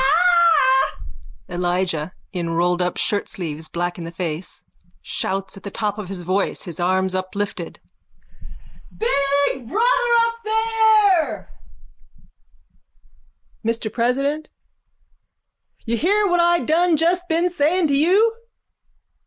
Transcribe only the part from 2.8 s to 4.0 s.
shirtsleeves, black